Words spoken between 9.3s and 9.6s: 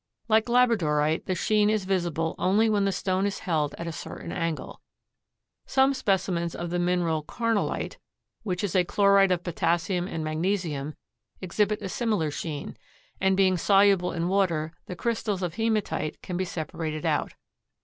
of